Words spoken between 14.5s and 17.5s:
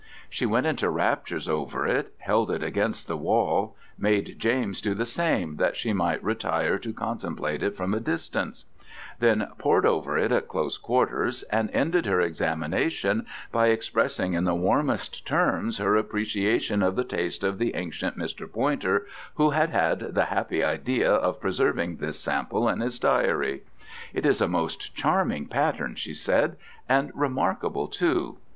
warmest terms her appreciation of the taste